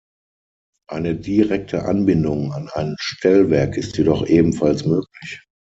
Eine 0.89 1.13
direkte 1.15 1.83
Anbindung 1.85 2.51
an 2.53 2.69
ein 2.69 2.95
Stellwerk 2.99 3.77
ist 3.77 3.99
jedoch 3.99 4.25
ebenfalls 4.25 4.83
möglich. 4.83 5.43